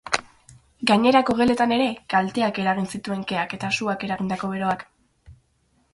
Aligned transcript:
Gainerako 0.91 1.35
geletan 1.41 1.75
ere 1.75 1.89
kalteak 2.15 2.57
eragin 2.63 2.89
zituen 2.95 3.23
keak 3.33 3.57
eta 3.59 3.73
suak 3.81 4.07
eragindako 4.09 4.51
beroak. 4.55 4.87